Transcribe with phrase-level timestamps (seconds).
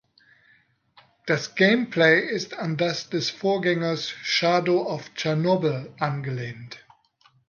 [1.27, 6.83] Das Gameplay ist an das des Vorgängers "Shadow of Chernobyl" angelehnt.